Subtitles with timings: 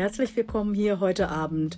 [0.00, 1.76] Herzlich willkommen hier heute Abend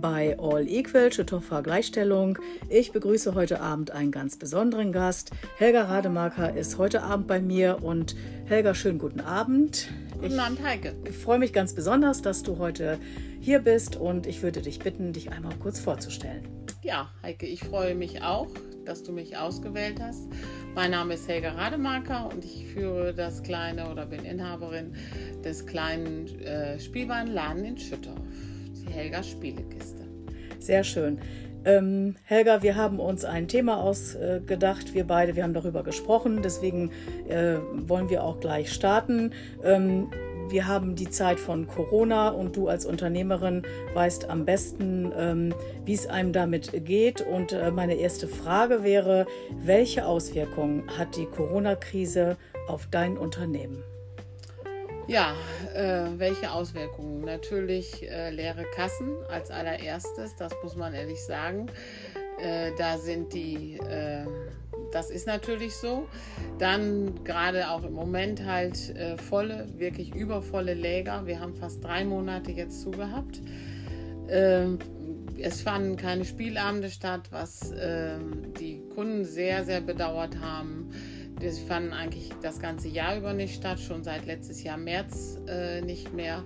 [0.00, 2.38] bei All Equal, Schütthofer Gleichstellung.
[2.70, 5.32] Ich begrüße heute Abend einen ganz besonderen Gast.
[5.58, 8.16] Helga Rademacher ist heute Abend bei mir und
[8.46, 9.90] Helga, schönen guten Abend.
[10.18, 10.96] Guten Abend, Heike.
[11.06, 12.98] Ich freue mich ganz besonders, dass du heute
[13.38, 16.48] hier bist und ich würde dich bitten, dich einmal kurz vorzustellen.
[16.82, 18.48] Ja, Heike, ich freue mich auch,
[18.86, 20.26] dass du mich ausgewählt hast.
[20.74, 24.92] Mein Name ist Helga Rademacher und ich führe das kleine oder bin Inhaberin
[25.44, 28.18] des kleinen äh, Spielwarenladen in Schüttorf,
[28.74, 30.04] die Helga Spielekiste.
[30.58, 31.18] Sehr schön.
[31.64, 36.92] Ähm, Helga, wir haben uns ein Thema ausgedacht, wir beide, wir haben darüber gesprochen, deswegen
[37.28, 39.32] äh, wollen wir auch gleich starten.
[39.64, 40.08] Ähm,
[40.50, 43.62] wir haben die Zeit von Corona und du als Unternehmerin
[43.94, 47.20] weißt am besten, ähm, wie es einem damit geht.
[47.20, 49.26] Und äh, meine erste Frage wäre,
[49.62, 52.36] welche Auswirkungen hat die Corona-Krise
[52.68, 53.82] auf dein Unternehmen?
[55.08, 55.34] Ja,
[55.74, 57.22] äh, welche Auswirkungen?
[57.22, 61.66] Natürlich äh, leere Kassen als allererstes, das muss man ehrlich sagen.
[62.38, 64.26] Äh, da sind die, äh,
[64.92, 66.08] das ist natürlich so.
[66.58, 71.26] Dann gerade auch im Moment halt äh, volle, wirklich übervolle Läger.
[71.26, 73.40] Wir haben fast drei Monate jetzt zugehabt.
[74.28, 74.78] Ähm,
[75.40, 80.90] es fanden keine Spielabende statt, was ähm, die Kunden sehr, sehr bedauert haben.
[81.40, 85.80] Die fanden eigentlich das ganze Jahr über nicht statt, schon seit letztes Jahr März äh,
[85.80, 86.42] nicht mehr.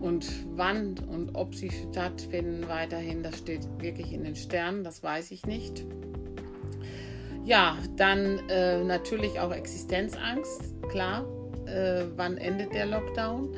[0.00, 5.30] Und wann und ob sie stattfinden weiterhin, das steht wirklich in den Sternen, das weiß
[5.30, 5.84] ich nicht.
[7.50, 11.24] Ja, dann äh, natürlich auch Existenzangst, klar.
[11.66, 13.56] Äh, wann endet der Lockdown?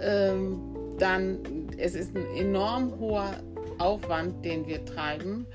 [0.00, 0.58] Ähm,
[0.98, 1.38] dann,
[1.76, 3.34] es ist ein enorm hoher
[3.76, 5.46] Aufwand, den wir treiben.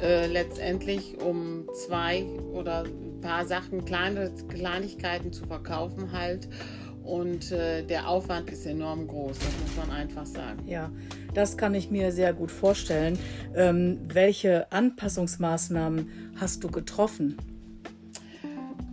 [0.00, 6.46] Äh, letztendlich um zwei oder ein paar Sachen, kleine Kleinigkeiten zu verkaufen halt
[7.02, 10.62] und äh, der Aufwand ist enorm groß, das muss man einfach sagen.
[10.66, 10.92] Ja,
[11.34, 13.18] das kann ich mir sehr gut vorstellen.
[13.54, 17.36] Ähm, welche Anpassungsmaßnahmen hast du getroffen?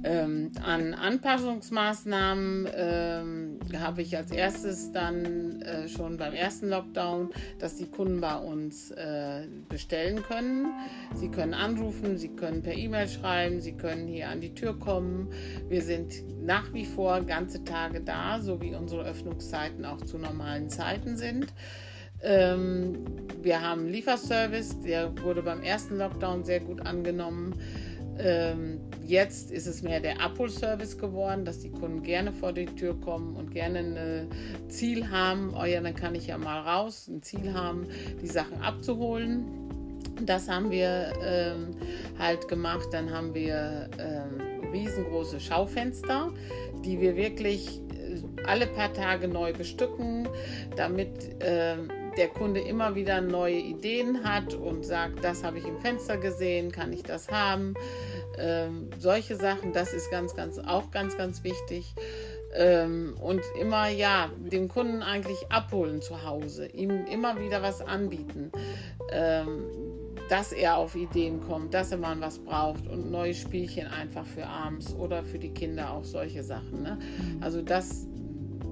[0.04, 7.76] Ähm, an Anpassungsmaßnahmen ähm, habe ich als erstes dann äh, schon beim ersten Lockdown, dass
[7.76, 10.68] die Kunden bei uns äh, bestellen können.
[11.16, 15.30] Sie können anrufen, sie können per E-Mail schreiben, sie können hier an die Tür kommen.
[15.68, 16.14] Wir sind
[16.46, 21.48] nach wie vor ganze Tage da, so wie unsere Öffnungszeiten auch zu normalen Zeiten sind.
[22.24, 23.06] Ähm,
[23.42, 27.54] wir haben Lieferservice, der wurde beim ersten Lockdown sehr gut angenommen.
[28.20, 33.00] Ähm, jetzt ist es mehr der Abholservice geworden, dass die Kunden gerne vor die Tür
[33.00, 35.54] kommen und gerne ein Ziel haben.
[35.56, 37.86] Oh ja, dann kann ich ja mal raus, ein Ziel haben,
[38.22, 39.46] die Sachen abzuholen.
[40.26, 41.76] Das haben wir ähm,
[42.18, 42.88] halt gemacht.
[42.92, 46.32] Dann haben wir ähm, riesengroße Schaufenster,
[46.84, 50.28] die wir wirklich äh, alle paar Tage neu bestücken,
[50.76, 55.78] damit ähm, der Kunde immer wieder neue Ideen hat und sagt, das habe ich im
[55.80, 57.76] Fenster gesehen, kann ich das haben?
[58.38, 61.94] Ähm, solche Sachen, das ist ganz, ganz, auch ganz, ganz wichtig.
[62.56, 68.52] Ähm, und immer, ja, den Kunden eigentlich abholen zu Hause, ihm immer wieder was anbieten,
[69.12, 69.66] ähm,
[70.30, 74.46] dass er auf Ideen kommt, dass er mal was braucht und neue Spielchen einfach für
[74.46, 76.84] abends oder für die Kinder auch solche Sachen.
[76.84, 76.98] Ne?
[77.42, 78.08] Also das,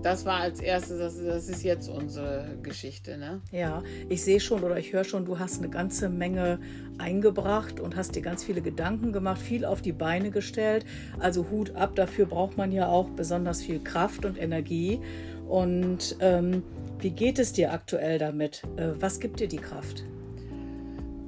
[0.06, 3.18] das war als erstes, das, das, ist jetzt unsere Geschichte.
[3.18, 3.42] Ne?
[3.52, 6.60] Ja, ich sehe schon oder ich höre schon, du hast eine ganze Menge
[7.00, 10.86] eingebracht und hast dir ganz viele Gedanken gemacht, viel auf die Beine gestellt.
[11.20, 15.00] Also Hut ab, dafür braucht man ja auch besonders viel Kraft und Energie.
[15.48, 16.62] Und ähm,
[17.00, 18.62] wie geht es dir aktuell damit?
[18.76, 20.04] Äh, was gibt dir die Kraft?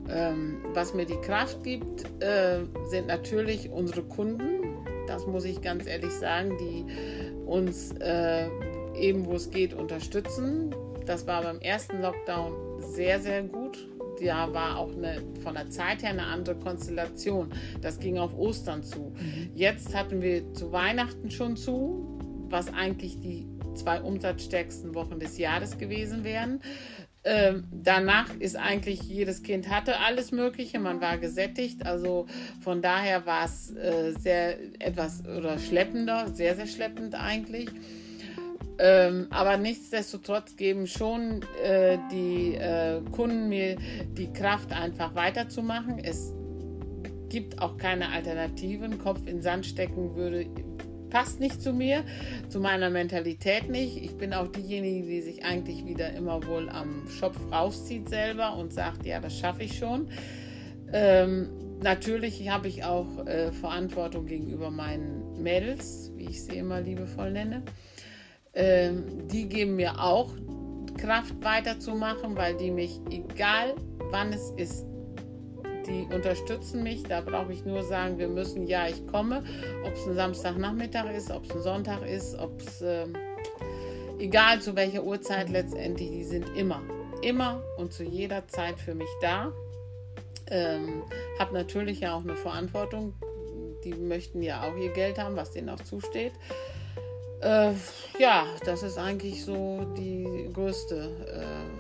[0.08, 2.60] Ähm, was mir die Kraft gibt, äh,
[2.92, 4.86] sind natürlich unsere Kunden.
[5.08, 6.86] Das muss ich ganz ehrlich sagen, die
[7.48, 8.50] uns äh,
[8.96, 10.76] eben, wo es geht, unterstützen.
[11.06, 13.88] Das war beim ersten Lockdown sehr, sehr gut.
[14.22, 17.50] Da war auch eine, von der Zeit her eine andere Konstellation.
[17.82, 19.14] Das ging auf Ostern zu.
[19.16, 19.52] Mhm.
[19.54, 22.18] Jetzt hatten wir zu Weihnachten schon zu,
[22.50, 26.62] was eigentlich die zwei umsatzstärksten Wochen des Jahres gewesen wären.
[27.30, 32.26] Ähm, danach ist eigentlich jedes Kind hatte alles Mögliche, man war gesättigt, also
[32.62, 37.68] von daher war es äh, sehr etwas oder schleppender, sehr, sehr schleppend eigentlich.
[38.80, 43.76] Ähm, aber nichtsdestotrotz geben schon äh, die äh, Kunden mir
[44.14, 46.00] die Kraft, einfach weiterzumachen.
[46.00, 46.34] Es
[47.28, 49.00] gibt auch keine Alternativen.
[49.00, 50.46] Kopf in Sand stecken würde
[51.10, 52.04] passt nicht zu mir,
[52.50, 53.98] zu meiner Mentalität nicht.
[53.98, 58.74] Ich bin auch diejenige, die sich eigentlich wieder immer wohl am Schopf rauszieht selber und
[58.74, 60.10] sagt, ja, das schaffe ich schon.
[60.94, 61.50] Ähm,
[61.82, 67.64] natürlich habe ich auch äh, Verantwortung gegenüber meinen Mädels, wie ich sie immer liebevoll nenne.
[68.54, 70.34] Ähm, die geben mir auch
[70.98, 73.76] Kraft weiterzumachen, weil die mich, egal
[74.10, 74.87] wann es ist,
[75.88, 77.04] die unterstützen mich.
[77.04, 79.44] Da brauche ich nur sagen, wir müssen, ja, ich komme.
[79.86, 83.08] Ob es ein Samstagnachmittag ist, ob es ein Sonntag ist, ob es, äh,
[84.20, 86.82] egal zu welcher Uhrzeit letztendlich, die sind immer,
[87.22, 89.52] immer und zu jeder Zeit für mich da.
[90.50, 91.04] Ähm,
[91.40, 93.14] habe natürlich ja auch eine Verantwortung.
[93.84, 96.34] Die möchten ja auch ihr Geld haben, was denen auch zusteht.
[97.42, 97.74] Äh,
[98.20, 101.77] ja, das ist eigentlich so die größte äh,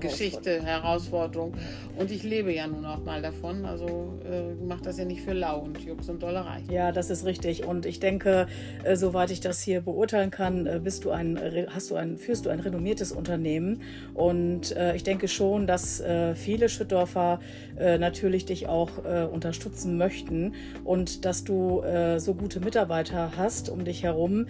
[0.00, 1.54] Geschichte, Herausforderung.
[1.96, 3.64] Und ich lebe ja nun auch mal davon.
[3.64, 6.62] Also äh, mache das ja nicht für lau und Jux und Dollerei.
[6.70, 7.66] Ja, das ist richtig.
[7.66, 8.46] Und ich denke,
[8.84, 11.38] äh, soweit ich das hier beurteilen kann, äh, bist du ein,
[11.72, 13.82] hast du ein, führst du ein renommiertes Unternehmen.
[14.14, 17.40] Und äh, ich denke schon, dass äh, viele Schüttdorfer
[17.78, 18.90] äh, natürlich dich auch
[19.32, 20.54] unterstützen möchten
[20.84, 21.82] und dass du
[22.18, 24.46] so gute Mitarbeiter hast um dich herum.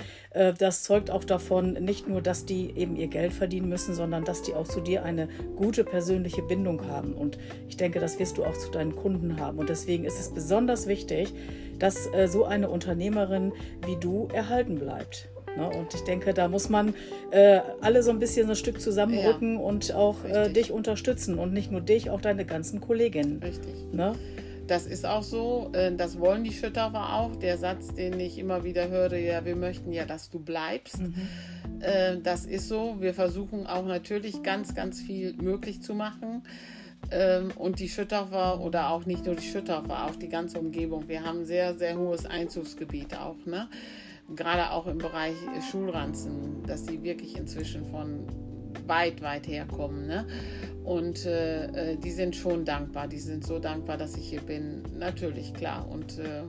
[0.58, 4.43] das zeugt auch davon, nicht nur, dass die eben ihr Geld verdienen müssen, sondern dass
[4.43, 7.12] die auch zu dir eine gute persönliche Bindung haben.
[7.14, 7.38] Und
[7.69, 9.58] ich denke, das wirst du auch zu deinen Kunden haben.
[9.58, 11.32] Und deswegen ist es besonders wichtig,
[11.78, 13.52] dass äh, so eine Unternehmerin
[13.87, 15.28] wie du erhalten bleibt.
[15.56, 15.69] Ne?
[15.69, 16.94] Und ich denke, da muss man
[17.31, 21.38] äh, alle so ein bisschen so ein Stück zusammenrücken ja, und auch äh, dich unterstützen
[21.38, 23.43] und nicht nur dich, auch deine ganzen Kolleginnen.
[23.43, 23.75] Richtig.
[23.93, 24.14] Ne?
[24.66, 27.34] Das ist auch so, äh, das wollen die Schütterer auch.
[27.36, 31.00] Der Satz, den ich immer wieder höre, ja, wir möchten ja, dass du bleibst.
[31.00, 31.14] Mhm.
[31.81, 32.97] Äh, das ist so.
[33.00, 36.43] Wir versuchen auch natürlich ganz, ganz viel möglich zu machen.
[37.11, 41.09] Ähm, und die Schütterfer oder auch nicht nur die Schütterfer, auch die ganze Umgebung.
[41.09, 43.44] Wir haben sehr, sehr hohes Einzugsgebiet auch.
[43.47, 43.69] Ne?
[44.37, 45.35] Gerade auch im Bereich
[45.71, 48.27] Schulranzen, dass sie wirklich inzwischen von
[48.87, 50.06] weit, weit herkommen.
[50.06, 50.27] Ne?
[50.85, 53.09] Und äh, äh, die sind schon dankbar.
[53.09, 54.82] Die sind so dankbar, dass ich hier bin.
[54.99, 55.88] Natürlich, klar.
[55.88, 56.43] Und äh,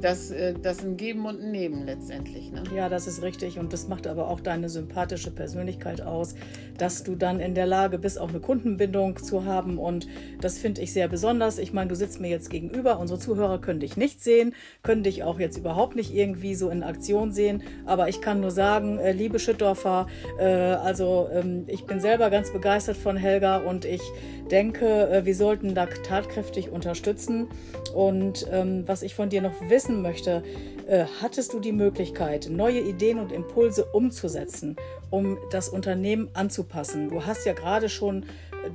[0.00, 2.52] das, äh, das ein Geben und ein Nehmen letztendlich.
[2.52, 2.62] Ne?
[2.74, 3.58] Ja, das ist richtig.
[3.58, 6.34] Und das macht aber auch deine sympathische Persönlichkeit aus,
[6.78, 9.78] dass du dann in der Lage bist, auch eine Kundenbindung zu haben.
[9.78, 10.06] Und
[10.40, 11.58] das finde ich sehr besonders.
[11.58, 12.98] Ich meine, du sitzt mir jetzt gegenüber.
[12.98, 16.82] Unsere Zuhörer können dich nicht sehen, können dich auch jetzt überhaupt nicht irgendwie so in
[16.82, 17.62] Aktion sehen.
[17.84, 20.06] Aber ich kann nur sagen, äh, liebe Schüttdorfer,
[20.38, 24.02] äh, also ähm, ich bin selber ganz begeistert von Helga und ich
[24.50, 27.48] denke, wir sollten da tatkräftig unterstützen.
[27.94, 30.42] Und ähm, was ich von dir noch wissen möchte,
[30.88, 34.76] äh, hattest du die Möglichkeit, neue Ideen und Impulse umzusetzen,
[35.10, 37.10] um das Unternehmen anzupassen?
[37.10, 38.70] Du hast ja gerade schon äh,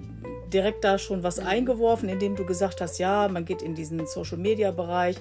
[0.53, 5.15] direkt da schon was eingeworfen, indem du gesagt hast, ja, man geht in diesen Social-Media-Bereich,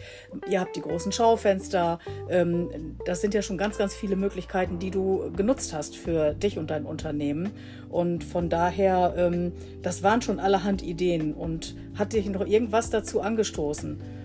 [0.50, 1.98] ihr habt die großen Schaufenster.
[2.28, 6.58] Ähm, das sind ja schon ganz, ganz viele Möglichkeiten, die du genutzt hast für dich
[6.58, 7.52] und dein Unternehmen.
[7.88, 11.32] Und von daher, ähm, das waren schon allerhand Ideen.
[11.32, 14.19] Und hat dich noch irgendwas dazu angestoßen?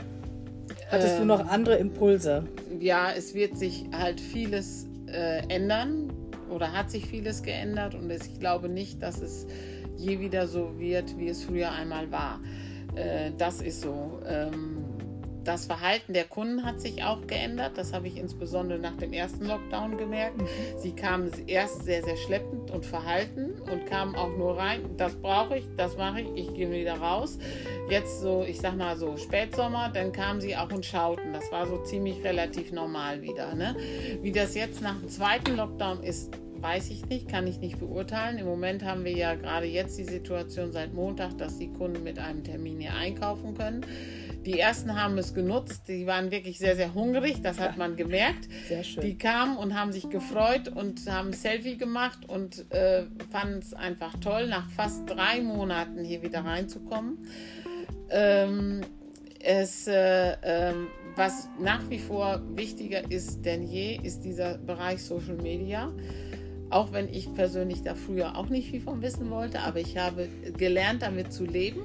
[0.89, 2.43] Hattest ähm, du noch ähm, andere Impulse?
[2.79, 6.11] Ja, es wird sich halt vieles äh, ändern
[6.49, 9.47] oder hat sich vieles geändert und ich glaube nicht, dass es
[9.97, 12.39] je wieder so wird, wie es früher einmal war.
[12.95, 14.19] Äh, das ist so.
[14.27, 14.84] Ähm,
[15.45, 17.77] das Verhalten der Kunden hat sich auch geändert.
[17.77, 20.41] Das habe ich insbesondere nach dem ersten Lockdown gemerkt.
[20.41, 20.47] Mhm.
[20.77, 24.81] Sie kamen erst sehr, sehr schleppend und verhalten und kamen auch nur rein.
[24.97, 27.37] Das brauche ich, das mache ich, ich gehe wieder raus.
[27.89, 31.31] Jetzt so, ich sag mal so Spätsommer, dann kamen sie auch und schauten.
[31.33, 33.53] Das war so ziemlich relativ normal wieder.
[33.53, 33.75] Ne?
[34.21, 36.31] Wie das jetzt nach dem zweiten Lockdown ist,
[36.65, 38.39] weiß ich nicht, kann ich nicht beurteilen.
[38.39, 42.17] Im Moment haben wir ja gerade jetzt die Situation seit Montag, dass die Kunden mit
[42.17, 43.85] einem Termin hier einkaufen können.
[44.45, 48.47] Die ersten haben es genutzt, die waren wirklich sehr, sehr hungrig, das hat man gemerkt.
[48.67, 49.01] Sehr schön.
[49.01, 53.73] Die kamen und haben sich gefreut und haben ein Selfie gemacht und äh, fanden es
[53.73, 57.17] einfach toll, nach fast drei Monaten hier wieder reinzukommen.
[58.11, 58.81] Ähm,
[59.43, 60.73] es, äh, äh,
[61.15, 65.91] was nach wie vor wichtiger ist denn je, ist dieser Bereich Social Media.
[66.69, 70.27] Auch wenn ich persönlich da früher auch nicht viel von wissen wollte, aber ich habe
[70.57, 71.81] gelernt, damit zu leben,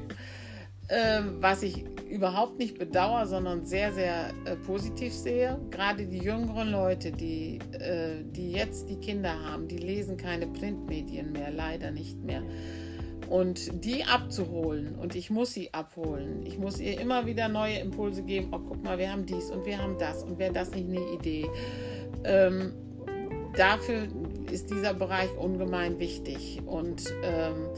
[1.40, 5.58] was ich überhaupt nicht bedauere, sondern sehr, sehr äh, positiv sehe.
[5.70, 11.32] Gerade die jüngeren Leute, die, äh, die jetzt die Kinder haben, die lesen keine Printmedien
[11.32, 12.42] mehr, leider nicht mehr.
[13.28, 18.24] Und die abzuholen, und ich muss sie abholen, ich muss ihr immer wieder neue Impulse
[18.24, 20.88] geben, oh guck mal, wir haben dies und wir haben das und wäre das nicht
[20.88, 21.48] eine Idee.
[22.24, 22.72] Ähm,
[23.56, 24.08] dafür
[24.50, 26.60] ist dieser Bereich ungemein wichtig.
[26.66, 27.68] Und ähm,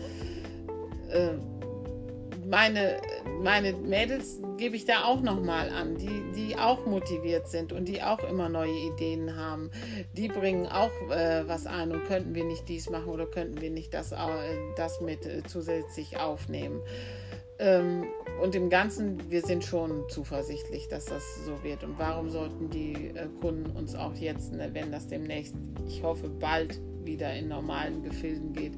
[1.10, 1.51] äh,
[2.52, 2.98] meine,
[3.42, 8.02] meine Mädels gebe ich da auch nochmal an, die, die auch motiviert sind und die
[8.02, 9.70] auch immer neue Ideen haben.
[10.12, 13.70] Die bringen auch äh, was ein und könnten wir nicht dies machen oder könnten wir
[13.70, 14.16] nicht das, äh,
[14.76, 16.82] das mit äh, zusätzlich aufnehmen.
[17.58, 18.04] Ähm,
[18.42, 21.82] und im Ganzen, wir sind schon zuversichtlich, dass das so wird.
[21.84, 25.54] Und warum sollten die äh, Kunden uns auch jetzt, ne, wenn das demnächst,
[25.88, 28.74] ich hoffe bald wieder in normalen Gefilden geht,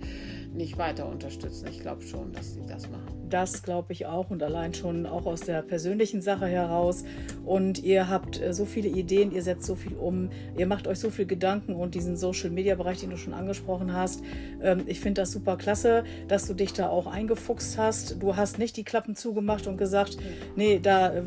[0.54, 1.66] nicht weiter unterstützen.
[1.68, 3.02] Ich glaube schon, dass sie das machen.
[3.28, 7.04] Das glaube ich auch und allein schon auch aus der persönlichen Sache heraus.
[7.44, 11.00] Und ihr habt äh, so viele Ideen, ihr setzt so viel um, ihr macht euch
[11.00, 14.22] so viel Gedanken und diesen Social-Media-Bereich, den du schon angesprochen hast.
[14.62, 18.22] Ähm, ich finde das super klasse, dass du dich da auch eingefuchst hast.
[18.22, 20.16] Du hast nicht die Klappen zugemacht und gesagt,
[20.54, 21.22] nee, da äh,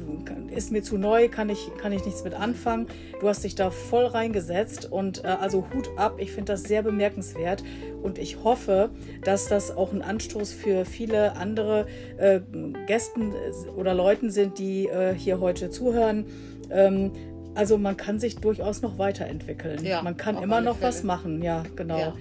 [0.56, 2.88] ist mir zu neu, kann ich, kann ich nichts mit anfangen.
[3.20, 6.16] Du hast dich da voll reingesetzt und äh, also Hut ab.
[6.20, 7.64] Ich finde das sehr bemerkenswert
[8.02, 8.92] und ich hoffe,
[9.24, 11.86] dass das auch ein Anstoß für viele andere
[12.18, 12.40] äh,
[12.86, 13.34] Gästen
[13.76, 16.26] oder Leuten sind, die äh, hier heute zuhören.
[16.70, 17.12] Ähm,
[17.56, 19.84] also man kann sich durchaus noch weiterentwickeln.
[19.84, 20.90] Ja, man kann immer noch Fälle.
[20.90, 21.98] was machen, ja, genau.
[21.98, 22.14] Ja.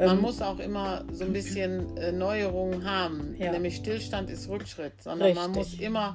[0.00, 3.34] Man ähm, muss auch immer so ein bisschen äh, Neuerungen haben.
[3.38, 3.52] Ja.
[3.52, 5.42] Nämlich Stillstand ist Rückschritt, sondern Richtig.
[5.42, 6.14] man muss immer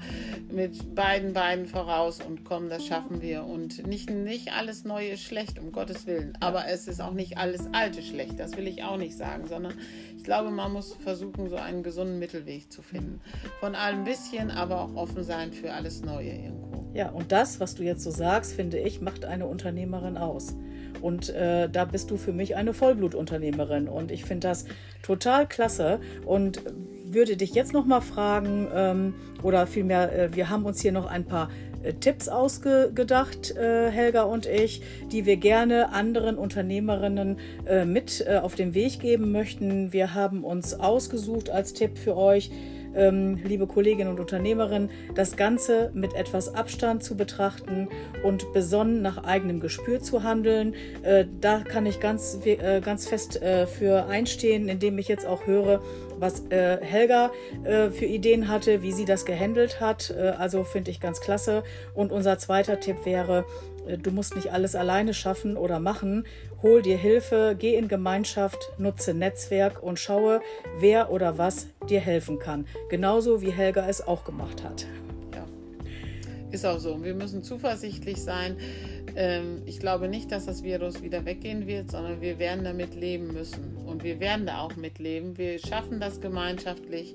[0.51, 3.43] mit beiden Beinen voraus und kommen, das schaffen wir.
[3.43, 6.33] Und nicht, nicht alles Neue ist schlecht, um Gottes Willen.
[6.41, 6.47] Ja.
[6.47, 9.73] Aber es ist auch nicht alles Alte schlecht, das will ich auch nicht sagen, sondern
[10.17, 13.21] ich glaube, man muss versuchen, so einen gesunden Mittelweg zu finden.
[13.59, 16.85] Von allem ein bisschen, aber auch offen sein für alles Neue irgendwo.
[16.95, 20.55] Ja, und das, was du jetzt so sagst, finde ich, macht eine Unternehmerin aus.
[21.05, 23.87] Und äh, da bist du für mich eine Vollblutunternehmerin.
[23.87, 24.65] Und ich finde das
[25.03, 26.63] total klasse und
[27.05, 31.05] würde dich jetzt noch mal fragen, ähm, oder vielmehr, äh, wir haben uns hier noch
[31.05, 31.49] ein paar
[31.83, 34.81] äh, Tipps ausgedacht, äh, Helga und ich,
[35.11, 39.93] die wir gerne anderen Unternehmerinnen äh, mit auf den Weg geben möchten.
[39.93, 42.49] Wir haben uns ausgesucht als Tipp für euch,
[42.95, 47.87] ähm, liebe Kolleginnen und Unternehmerinnen, das Ganze mit etwas Abstand zu betrachten
[48.23, 50.75] und besonnen nach eigenem Gespür zu handeln.
[51.03, 55.45] Äh, da kann ich ganz, äh, ganz fest äh, für einstehen, indem ich jetzt auch
[55.45, 55.81] höre,
[56.19, 57.31] was äh, Helga
[57.63, 60.13] äh, für Ideen hatte, wie sie das gehandelt hat.
[60.15, 61.63] Äh, also finde ich ganz klasse.
[61.93, 63.45] Und unser zweiter Tipp wäre,
[64.01, 66.25] du musst nicht alles alleine schaffen oder machen.
[66.65, 70.41] Hol dir Hilfe, geh in Gemeinschaft, nutze Netzwerk und schaue,
[70.79, 72.65] wer oder was dir helfen kann.
[72.89, 74.87] Genauso wie Helga es auch gemacht hat.
[75.35, 75.45] Ja,
[76.49, 77.03] ist auch so.
[77.03, 78.57] Wir müssen zuversichtlich sein.
[79.15, 83.27] Ähm, ich glaube nicht, dass das Virus wieder weggehen wird, sondern wir werden damit leben
[83.31, 83.77] müssen.
[83.85, 85.37] Und wir werden da auch mitleben.
[85.37, 87.13] Wir schaffen das gemeinschaftlich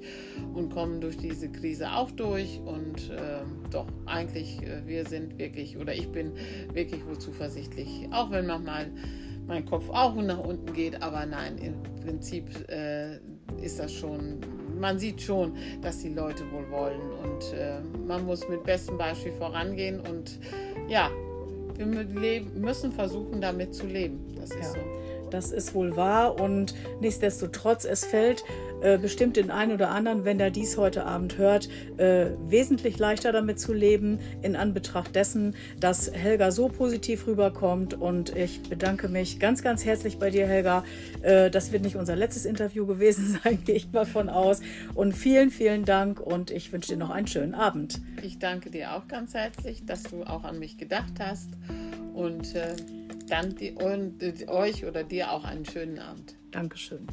[0.55, 2.61] und kommen durch diese Krise auch durch.
[2.65, 3.43] Und äh,
[3.73, 6.35] doch, eigentlich, äh, wir sind wirklich, oder ich bin
[6.73, 8.07] wirklich wohl zuversichtlich.
[8.13, 8.93] Auch wenn manchmal
[9.51, 13.17] mein Kopf auch nach unten geht, aber nein, im Prinzip äh,
[13.61, 14.41] ist das schon
[14.81, 19.33] man sieht schon, dass die Leute wohl wollen und äh, man muss mit bestem Beispiel
[19.33, 20.39] vorangehen und
[20.89, 21.11] ja,
[21.77, 24.35] wir müssen versuchen, damit zu leben.
[24.37, 24.81] Das ist ja.
[24.81, 25.31] so.
[25.31, 28.43] Das ist wohl wahr und nichtsdestotrotz, es fällt
[28.83, 31.69] äh, bestimmt den einen oder anderen, wenn er dies heute Abend hört,
[31.99, 37.95] äh, wesentlich leichter damit zu leben, in Anbetracht dessen, dass Helga so positiv rüberkommt.
[37.95, 40.85] Und ich bedanke mich ganz, ganz herzlich bei dir, Helga.
[41.23, 44.61] Äh, das wird nicht unser letztes Interview gewesen sein, gehe ich mal von aus.
[44.95, 48.01] Und vielen, vielen Dank und ich wünsche dir noch einen schönen Abend.
[48.23, 51.51] Ich danke dir auch ganz herzlich, dass du auch an mich gedacht hast.
[52.15, 52.75] Und äh,
[53.29, 56.35] dann die, und, euch oder dir auch einen schönen Abend.
[56.51, 57.07] Dankeschön.